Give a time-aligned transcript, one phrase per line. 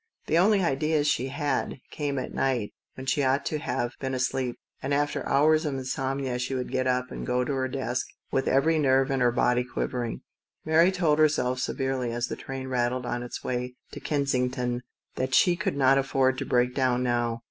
[0.25, 4.55] The only ideas she had came at night, when she ought to have been asleep,
[4.81, 8.47] and after hours of insomnia she would get up and go to her desk with
[8.47, 10.21] every nerve in her body quivering.
[10.65, 14.81] Mary told herself severely, as the train rattled on its way to Kensington,
[15.17, 17.39] that she could not afford to break down now.